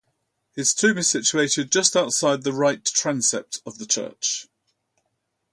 [0.55, 4.47] His tomb is situated just outside the right transept of the church.